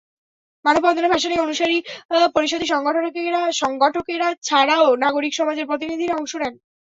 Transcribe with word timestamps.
মানববন্ধনে 0.65 1.07
ভাসানী 1.09 1.35
অনুসারী 1.37 1.77
পরিষদের 2.35 2.69
সংগঠকেরা 3.61 4.27
ছাড়াও 4.43 4.87
নাগরিক 5.03 5.33
সমাজের 5.35 5.69
প্রতিনিধিরা 5.69 6.13
অংশ 6.15 6.33
নেন। 6.35 6.53